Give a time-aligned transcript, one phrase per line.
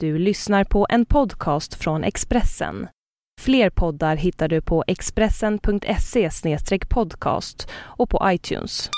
[0.00, 2.88] Du lyssnar på en podcast från Expressen.
[3.40, 6.30] Fler poddar hittar du på expressen.se
[6.88, 8.90] podcast och på iTunes.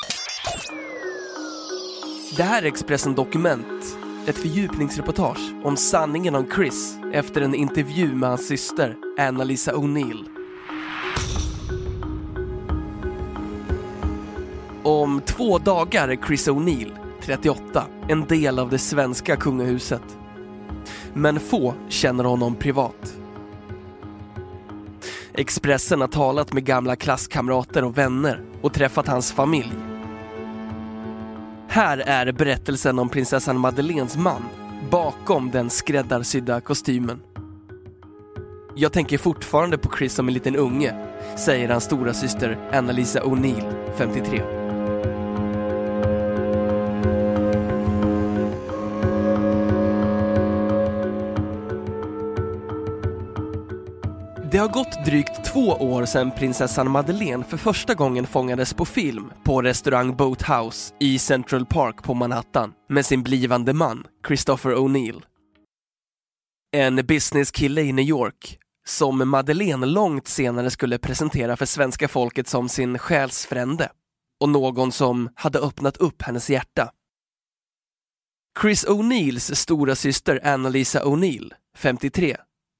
[2.37, 8.29] Det här är Expressen Dokument, ett fördjupningsreportage om sanningen om Chris efter en intervju med
[8.29, 10.25] hans syster Anna-Lisa O'Neill.
[14.83, 16.91] Om två dagar är Chris O'Neill,
[17.23, 20.19] 38, en del av det svenska kungahuset.
[21.15, 23.19] Men få känner honom privat.
[25.35, 29.73] Expressen har talat med gamla klasskamrater och vänner och träffat hans familj.
[31.69, 34.43] Här är berättelsen om prinsessan Madeleines man
[34.91, 37.21] bakom den skräddarsydda kostymen.
[38.75, 40.95] Jag tänker fortfarande på Chris som en liten unge,
[41.37, 44.58] säger hans stora syster Anna-Lisa O'Neill, 53.
[54.53, 59.33] Det har gått drygt två år sedan prinsessan Madeleine för första gången fångades på film
[59.45, 65.23] på restaurang Boathouse i Central Park på Manhattan med sin blivande man Christopher O'Neill.
[66.77, 72.69] En businesskille i New York som Madeleine långt senare skulle presentera för svenska folket som
[72.69, 73.89] sin själsfrände
[74.41, 76.91] och någon som hade öppnat upp hennes hjärta.
[78.63, 82.37] Chris O'Neills stora syster Annalisa O'Neill, 53,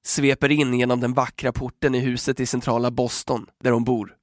[0.07, 4.15] sveper in genom den vackra porten i huset i centrala Boston, där hon bor.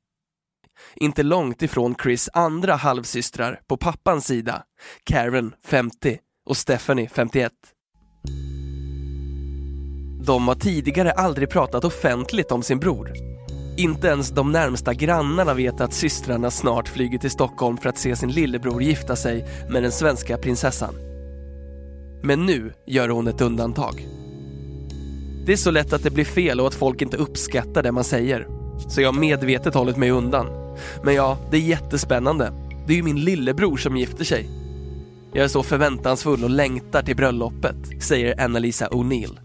[0.96, 4.64] Inte långt ifrån Chris andra halvsystrar på pappans sida,
[5.04, 7.52] Karen, 50 och Stephanie, 51.
[10.26, 13.14] De har tidigare aldrig pratat offentligt om sin bror.
[13.78, 18.16] Inte ens de närmsta grannarna vet att systrarna snart flyger till Stockholm för att se
[18.16, 20.96] sin lillebror gifta sig med den svenska prinsessan.
[22.24, 24.08] Men nu gör hon ett undantag.
[25.46, 28.04] Det är så lätt att det blir fel och att folk inte uppskattar det man
[28.04, 28.48] säger.
[28.90, 30.48] Så jag har medvetet hållit mig undan.
[31.04, 32.52] Men ja, det är jättespännande.
[32.88, 34.50] Det är ju min lillebror som gifter sig.
[35.34, 39.40] Jag är så förväntansfull och längtar till bröllopet, säger Anna-Lisa O'Neill.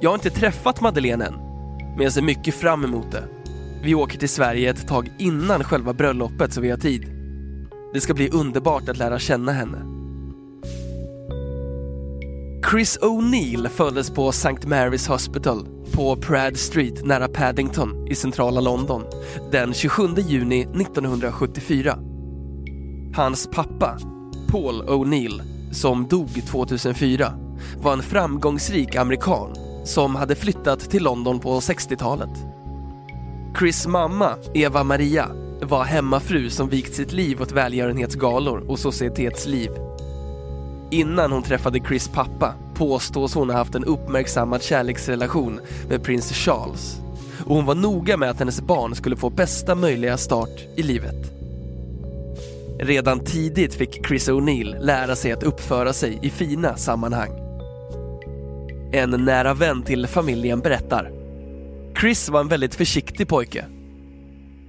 [0.00, 1.34] Jag har inte träffat Madeleine än,
[1.96, 3.24] men jag ser mycket fram emot det.
[3.82, 7.06] Vi åker till Sverige ett tag innan själva bröllopet så vi har tid.
[7.94, 9.91] Det ska bli underbart att lära känna henne.
[12.70, 14.48] Chris O'Neill föddes på St.
[14.48, 19.02] Mary's Hospital på Prad Street nära Paddington i centrala London
[19.52, 21.98] den 27 juni 1974.
[23.14, 23.98] Hans pappa,
[24.48, 25.42] Paul O'Neill,
[25.72, 27.32] som dog 2004,
[27.78, 32.38] var en framgångsrik amerikan som hade flyttat till London på 60-talet.
[33.58, 35.28] Chris mamma, Eva Maria,
[35.62, 39.70] var hemmafru som vikt sitt liv åt välgörenhetsgalor och societetsliv.
[40.92, 47.00] Innan hon träffade Chris pappa påstås hon ha haft en uppmärksammad kärleksrelation med prins Charles
[47.46, 51.32] och hon var noga med att hennes barn skulle få bästa möjliga start i livet.
[52.80, 57.30] Redan tidigt fick Chris O'Neill lära sig att uppföra sig i fina sammanhang.
[58.92, 61.12] En nära vän till familjen berättar.
[62.00, 63.64] Chris var en väldigt försiktig pojke.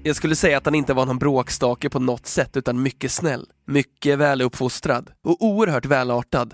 [0.05, 3.47] Jag skulle säga att han inte var någon bråkstake på något sätt utan mycket snäll,
[3.67, 6.53] mycket väluppfostrad och oerhört välartad.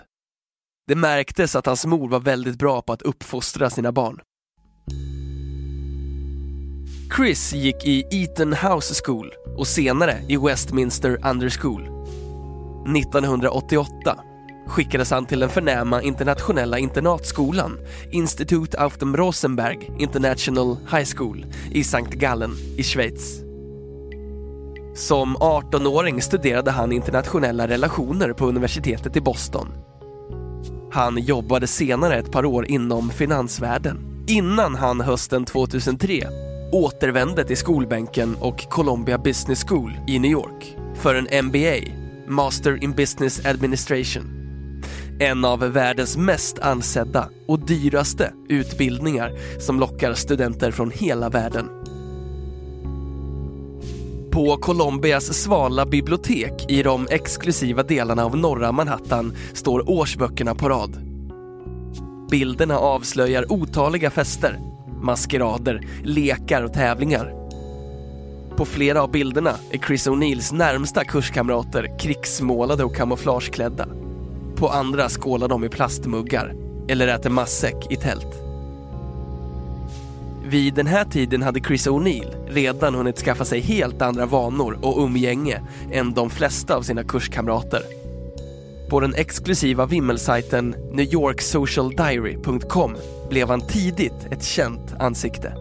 [0.87, 4.19] Det märktes att hans mor var väldigt bra på att uppfostra sina barn.
[7.15, 11.81] Chris gick i Eton House School och senare i Westminster Under School.
[12.97, 14.19] 1988
[14.69, 17.79] skickades han till den förnäma internationella internatskolan
[18.11, 23.41] Institut auf dem Rosenberg International High School i Sankt Gallen i Schweiz.
[24.95, 29.67] Som 18-åring studerade han internationella relationer på universitetet i Boston.
[30.91, 36.27] Han jobbade senare ett par år inom finansvärlden innan han hösten 2003
[36.71, 41.91] återvände till skolbänken och Columbia Business School i New York för en MBA,
[42.27, 44.38] Master in Business Administration.
[45.21, 51.69] En av världens mest ansedda och dyraste utbildningar som lockar studenter från hela världen.
[54.31, 61.01] På Colombias svala bibliotek i de exklusiva delarna av norra Manhattan står årsböckerna på rad.
[62.31, 64.59] Bilderna avslöjar otaliga fester,
[65.01, 67.33] maskerader, lekar och tävlingar.
[68.57, 73.87] På flera av bilderna är Chris O'Neills närmsta kurskamrater krigsmålade och kamouflageklädda.
[74.59, 76.55] På andra skålar de i plastmuggar
[76.87, 78.43] eller äter matsäck i tält.
[80.45, 85.03] Vid den här tiden hade Chris O'Neill redan hunnit skaffa sig helt andra vanor och
[85.03, 85.61] umgänge
[85.91, 87.81] än de flesta av sina kurskamrater.
[88.89, 92.95] På den exklusiva vimmelsajten newyorksocialdiary.com
[93.29, 95.53] blev han tidigt ett känt ansikte.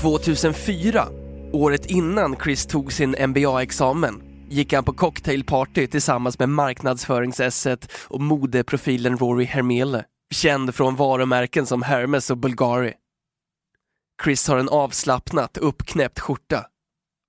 [0.00, 1.06] 2004,
[1.52, 9.18] året innan Chris tog sin MBA-examen, gick han på cocktailparty tillsammans med marknadsföringsesset och modeprofilen
[9.18, 10.04] Rory Hermele,
[10.34, 12.94] känd från varumärken som Hermes och Bulgari.
[14.24, 16.66] Chris har en avslappnat uppknäppt skjorta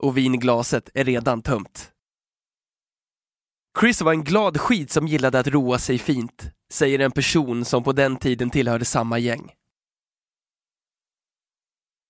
[0.02, 1.88] och vinglaset är redan tömt.
[3.80, 7.84] Chris var en glad skit som gillade att roa sig fint, säger en person som
[7.84, 9.52] på den tiden tillhörde samma gäng.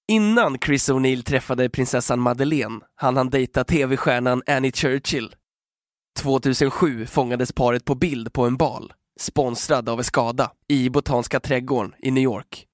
[0.09, 5.35] Innan Chris O'Neill träffade prinsessan Madeleine hann han dejta tv-stjärnan Annie Churchill.
[6.19, 12.11] 2007 fångades paret på bild på en bal, sponsrad av Escada, i Botaniska trädgården i
[12.11, 12.67] New York.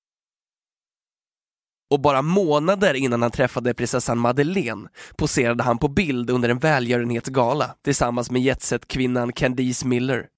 [1.90, 7.74] Och bara månader innan han träffade prinsessan Madeleine poserade han på bild under en välgörenhetsgala
[7.84, 10.28] tillsammans med jetset-kvinnan Candice Miller.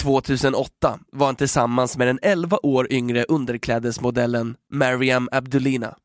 [0.00, 5.96] 2008 var han tillsammans med den 11 år yngre underklädesmodellen Mariam Abdulina.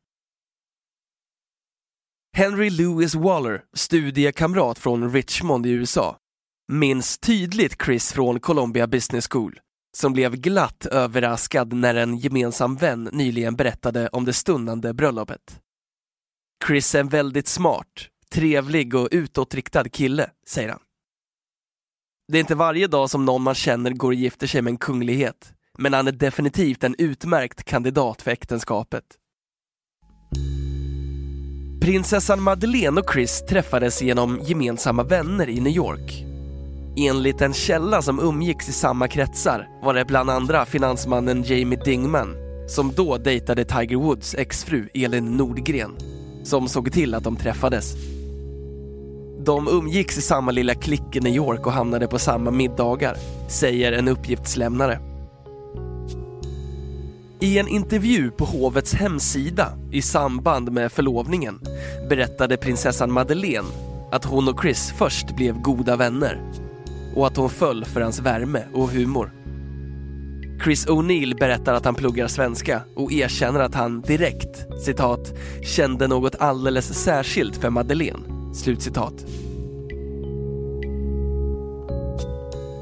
[2.37, 6.17] Henry Lewis Waller, studiekamrat från Richmond i USA,
[6.71, 9.59] minns tydligt Chris från Columbia Business School
[9.97, 15.59] som blev glatt överraskad när en gemensam vän nyligen berättade om det stundande bröllopet.
[16.67, 20.79] Chris är en väldigt smart, trevlig och utåtriktad kille, säger han.
[22.31, 24.77] Det är inte varje dag som någon man känner går och gifter sig med en
[24.77, 29.03] kunglighet, men han är definitivt en utmärkt kandidat för äktenskapet.
[31.81, 36.23] Prinsessan Madeleine och Chris träffades genom gemensamma vänner i New York.
[36.97, 42.35] Enligt en källa som umgicks i samma kretsar var det bland andra finansmannen Jamie Dingman,
[42.67, 45.97] som då dejtade Tiger Woods exfru Elin Nordgren,
[46.43, 48.18] som såg till att de träffades.
[49.49, 53.17] De umgicks i samma lilla klick i New York och hamnade på samma middagar,
[53.47, 54.99] säger en uppgiftslämnare.
[57.39, 61.59] I en intervju på hovets hemsida i samband med förlovningen
[62.09, 63.67] berättade prinsessan Madeleine
[64.11, 66.41] att hon och Chris först blev goda vänner
[67.15, 69.31] och att hon föll för hans värme och humor.
[70.63, 76.35] Chris O'Neill berättar att han pluggar svenska och erkänner att han direkt, citat, kände något
[76.39, 79.25] alldeles särskilt för Madeleine, slutcitat.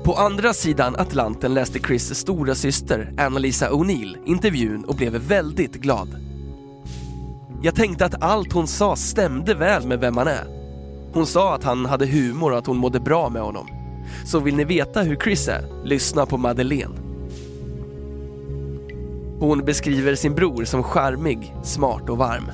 [0.03, 6.09] På andra sidan Atlanten läste Chris stora syster Annalisa O'Neill intervjun och blev väldigt glad.
[7.63, 10.47] Jag tänkte att allt hon sa stämde väl med vem han är.
[11.13, 13.68] Hon sa att han hade humor och att hon mådde bra med honom.
[14.25, 16.95] Så vill ni veta hur Chris är, lyssna på Madeleine.
[19.39, 22.51] Hon beskriver sin bror som charmig, smart och varm.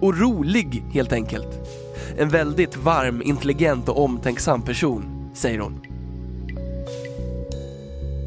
[0.00, 1.48] Och rolig, helt enkelt.
[2.16, 5.80] En väldigt varm, intelligent och omtänksam person, säger hon.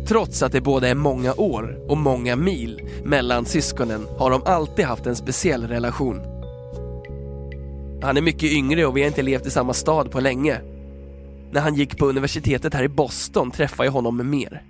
[0.07, 4.86] Trots att det både är många år och många mil mellan syskonen har de alltid
[4.86, 6.19] haft en speciell relation.
[8.04, 10.62] Han är mycket yngre och vi har inte levt i samma stad på länge.
[11.51, 14.63] När han gick på universitetet här i Boston träffade jag honom mer.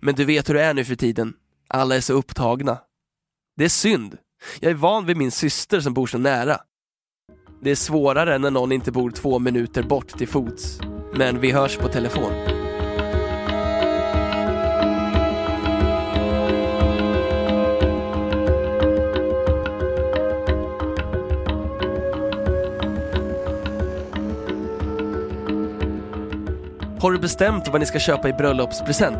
[0.00, 1.32] Men du vet hur det är nu för tiden.
[1.68, 2.78] Alla är så upptagna.
[3.56, 4.16] Det är synd.
[4.60, 6.58] Jag är van vid min syster som bor så nära.
[7.60, 10.80] Det är svårare när någon inte bor två minuter bort till fots.
[11.14, 12.32] Men vi hörs på telefon.
[27.00, 29.18] Har du bestämt vad ni ska köpa i bröllopspresent?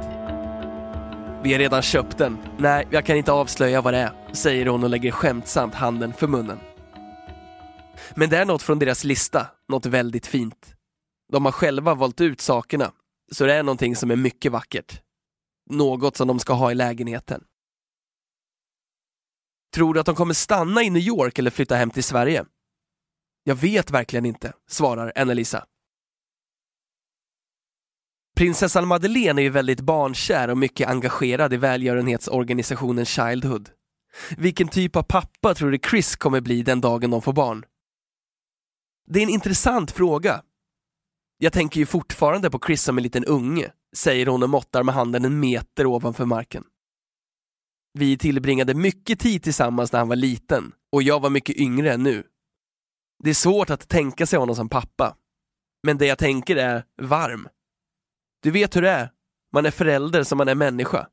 [1.43, 2.39] Vi har redan köpt den.
[2.57, 6.27] Nej, jag kan inte avslöja vad det är, säger hon och lägger skämtsamt handen för
[6.27, 6.59] munnen.
[8.15, 10.75] Men det är något från deras lista, något väldigt fint.
[11.33, 12.93] De har själva valt ut sakerna,
[13.33, 15.03] så det är någonting som är mycket vackert.
[15.71, 17.45] Något som de ska ha i lägenheten.
[19.75, 22.45] Tror du att de kommer stanna i New York eller flytta hem till Sverige?
[23.45, 25.67] Jag vet verkligen inte, svarar Annalisa.
[28.37, 33.71] Prinsessan Madeleine är ju väldigt barnkär och mycket engagerad i välgörenhetsorganisationen Childhood.
[34.37, 37.65] Vilken typ av pappa tror du Chris kommer bli den dagen de får barn?
[39.07, 40.43] Det är en intressant fråga.
[41.39, 44.95] Jag tänker ju fortfarande på Chris som en liten unge, säger hon och måttar med
[44.95, 46.65] handen en meter ovanför marken.
[47.93, 52.03] Vi tillbringade mycket tid tillsammans när han var liten och jag var mycket yngre än
[52.03, 52.25] nu.
[53.25, 55.17] Det är svårt att tänka sig honom som pappa.
[55.83, 57.49] Men det jag tänker är varm.
[58.43, 59.13] Du vet hur det är.
[59.53, 61.09] Man är förälder som man är människa.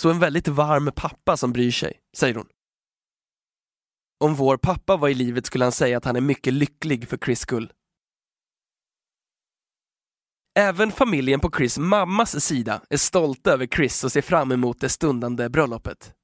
[0.00, 2.46] Så en väldigt varm pappa som bryr sig, säger hon.
[4.20, 7.18] Om vår pappa var i livet skulle han säga att han är mycket lycklig för
[7.18, 7.72] Chris skull.
[10.58, 14.88] Även familjen på Chris mammas sida är stolta över Chris och ser fram emot det
[14.88, 16.14] stundande bröllopet.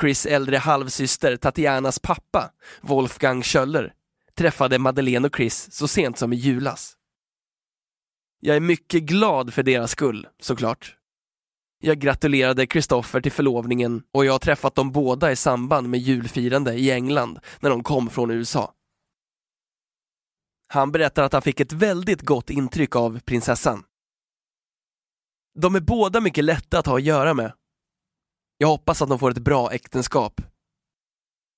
[0.00, 3.94] Chris äldre halvsyster Tatianas pappa, Wolfgang Schöller,
[4.34, 6.96] träffade Madeleine och Chris så sent som i julas.
[8.40, 10.97] Jag är mycket glad för deras skull, såklart.
[11.80, 16.74] Jag gratulerade Kristoffer till förlovningen och jag har träffat dem båda i samband med julfirande
[16.74, 18.74] i England när de kom från USA.
[20.68, 23.84] Han berättar att han fick ett väldigt gott intryck av prinsessan.
[25.58, 27.52] De är båda mycket lätta att ha att göra med.
[28.58, 30.40] Jag hoppas att de får ett bra äktenskap.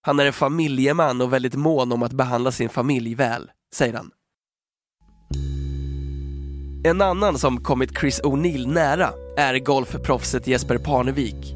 [0.02, 4.12] Han är en familjeman och väldigt mån om att behandla sin familj väl, säger han.
[6.84, 11.54] En annan som kommit Chris O'Neill nära är golfproffset Jesper Parnevik.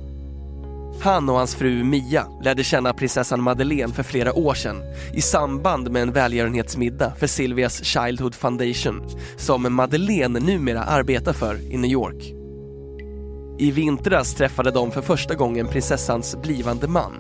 [1.00, 4.83] Han och hans fru Mia lärde känna prinsessan Madeleine för flera år sedan
[5.14, 9.02] i samband med en välgörenhetsmiddag för Silvias Childhood Foundation
[9.37, 12.35] som Madeleine numera arbetar för i New York.
[13.59, 17.12] I vintras träffade de för första gången prinsessans blivande man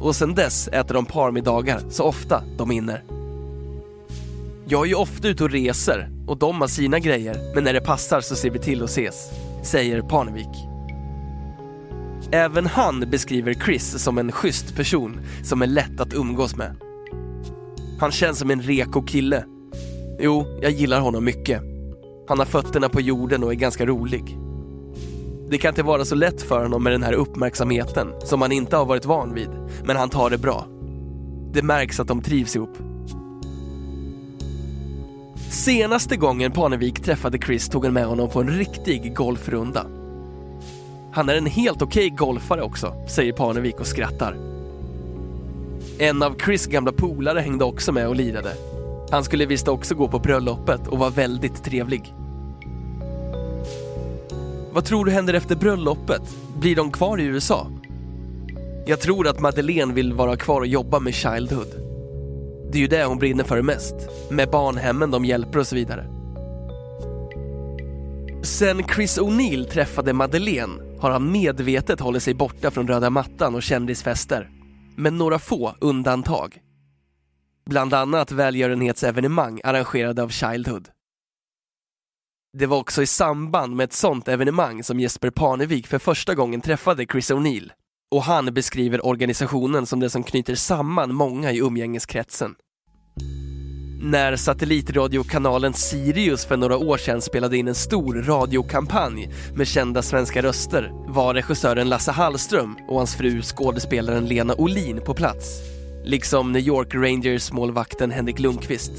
[0.00, 3.04] och sedan dess äter de parmiddagar så ofta de hinner.
[4.66, 7.80] Jag är ju ofta ute och reser och de har sina grejer, men när det
[7.80, 9.30] passar så ser vi till att ses,
[9.62, 10.68] säger Parnevik.
[12.32, 16.76] Även han beskriver Chris som en schysst person som är lätt att umgås med.
[18.00, 19.44] Han känns som en reko kille.
[20.20, 21.62] Jo, jag gillar honom mycket.
[22.28, 24.38] Han har fötterna på jorden och är ganska rolig.
[25.50, 28.76] Det kan inte vara så lätt för honom med den här uppmärksamheten som han inte
[28.76, 29.50] har varit van vid,
[29.84, 30.66] men han tar det bra.
[31.52, 32.78] Det märks att de trivs ihop.
[35.50, 39.86] Senaste gången Parnevik träffade Chris tog han med honom på en riktig golfrunda.
[41.12, 44.36] Han är en helt okej okay golfare också, säger Parnevik och skrattar.
[45.98, 48.52] En av Chris gamla polare hängde också med och lirade.
[49.10, 52.14] Han skulle visst också gå på bröllopet och var väldigt trevlig.
[54.72, 56.22] Vad tror du händer efter bröllopet?
[56.60, 57.66] Blir de kvar i USA?
[58.86, 61.89] Jag tror att Madeleine vill vara kvar och jobba med Childhood.
[62.72, 63.94] Det är ju det hon brinner för mest,
[64.30, 66.06] med barnhemmen de hjälper och så vidare.
[68.42, 73.62] Sen Chris O'Neill träffade Madeleine har han medvetet hållit sig borta från röda mattan och
[73.62, 74.50] kändisfester.
[74.96, 76.60] Med några få undantag.
[77.66, 80.88] Bland annat välgörenhetsevenemang arrangerade av Childhood.
[82.58, 86.60] Det var också i samband med ett sånt evenemang som Jesper Parnevik för första gången
[86.60, 87.70] träffade Chris O'Neill
[88.10, 92.54] och han beskriver organisationen som det som knyter samman många i umgängeskretsen.
[94.02, 100.42] När satellitradiokanalen Sirius för några år sedan spelade in en stor radiokampanj med kända svenska
[100.42, 105.60] röster var regissören Lasse Hallström och hans fru skådespelaren Lena Olin på plats.
[106.04, 108.92] Liksom New York Rangers målvakten Henrik Lundqvist,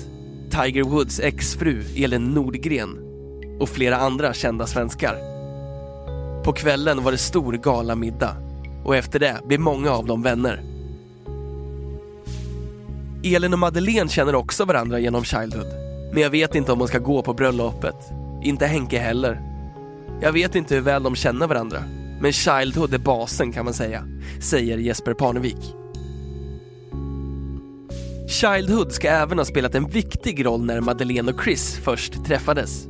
[0.52, 3.00] Tiger Woods exfru Elin Nordgren
[3.60, 5.16] och flera andra kända svenskar.
[6.44, 8.51] På kvällen var det stor galamiddag
[8.84, 10.64] och efter det blir många av dem vänner.
[13.24, 15.68] Elin och Madeleine känner också varandra genom Childhood.
[16.14, 17.96] Men jag vet inte om hon ska gå på bröllopet.
[18.44, 19.42] Inte Henke heller.
[20.22, 21.84] Jag vet inte hur väl de känner varandra.
[22.22, 24.04] Men Childhood är basen kan man säga,
[24.42, 25.76] säger Jesper Parnevik.
[28.28, 32.88] Childhood ska även ha spelat en viktig roll när Madeleine och Chris först träffades.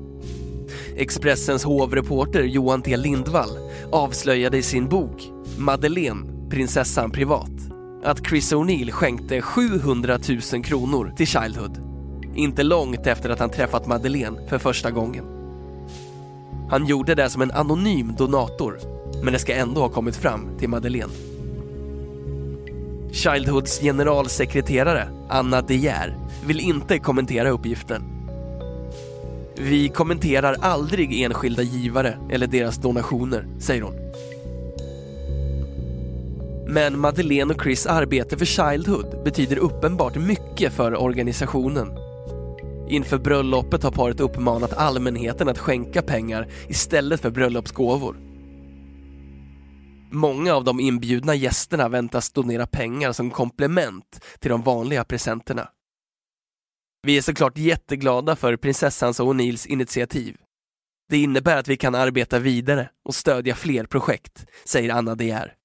[0.96, 3.50] Expressens hovreporter Johan T Lindvall
[3.92, 5.32] avslöjade i sin bok
[5.62, 7.52] Madeleine, prinsessan privat,
[8.04, 10.20] att Chris O'Neill skänkte 700
[10.54, 11.78] 000 kronor till Childhood.
[12.36, 15.26] Inte långt efter att han träffat Madeleine för första gången.
[16.70, 18.80] Han gjorde det som en anonym donator,
[19.24, 21.12] men det ska ändå ha kommit fram till Madeleine.
[23.12, 28.04] Childhoods generalsekreterare, Anna De Geer, vill inte kommentera uppgiften.
[29.58, 34.01] Vi kommenterar aldrig enskilda givare eller deras donationer, säger hon.
[36.74, 41.88] Men Madeleine och Chris arbete för Childhood betyder uppenbart mycket för organisationen.
[42.90, 48.18] Inför bröllopet har paret uppmanat allmänheten att skänka pengar istället för bröllopsgåvor.
[50.12, 55.70] Många av de inbjudna gästerna väntas donera pengar som komplement till de vanliga presenterna.
[57.04, 60.38] Vi är såklart jätteglada för prinsessans och O'Neills initiativ.
[61.10, 65.56] Det innebär att vi kan arbeta vidare och stödja fler projekt, säger Anna De Geer.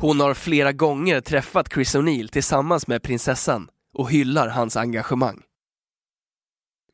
[0.00, 5.42] Hon har flera gånger träffat Chris O'Neill tillsammans med prinsessan och hyllar hans engagemang.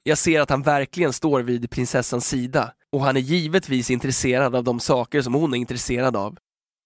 [0.03, 4.65] Jag ser att han verkligen står vid prinsessans sida och han är givetvis intresserad av
[4.65, 6.39] de saker som hon är intresserad av.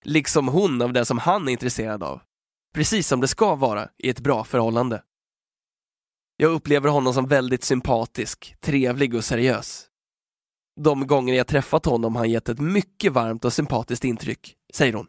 [0.05, 2.21] Liksom hon av det som han är intresserad av.
[2.75, 5.03] Precis som det ska vara i ett bra förhållande.
[6.37, 9.87] Jag upplever honom som väldigt sympatisk, trevlig och seriös.
[10.81, 14.93] De gånger jag träffat honom har han gett ett mycket varmt och sympatiskt intryck, säger
[14.93, 15.07] hon.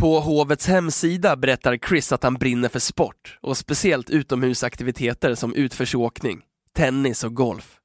[0.00, 6.42] På hovets hemsida berättar Chris att han brinner för sport och speciellt utomhusaktiviteter som utförsåkning,
[6.76, 7.76] tennis och golf.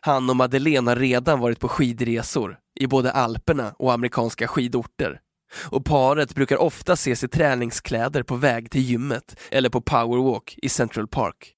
[0.00, 5.20] Han och Madeleine har redan varit på skidresor i både Alperna och amerikanska skidorter.
[5.70, 10.68] Och paret brukar ofta ses i träningskläder på väg till gymmet eller på powerwalk i
[10.68, 11.52] Central Park.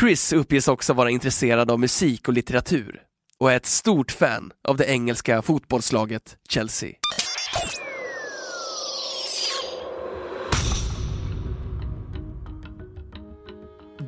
[0.00, 3.02] Chris uppges också vara intresserad av musik och litteratur
[3.40, 6.94] och är ett stort fan av det engelska fotbollslaget Chelsea.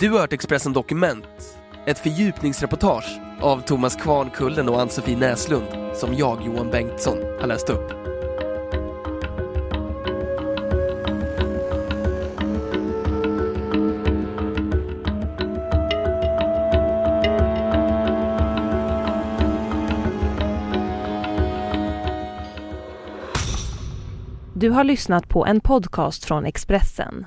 [0.00, 6.42] Du har hört Expressen Dokument, ett fördjupningsreportage av Thomas Kvarnkullen och Ann-Sofie Näslund som jag,
[6.46, 7.90] Johan Bengtsson, har läst upp.
[24.54, 27.26] Du har lyssnat på en podcast från Expressen.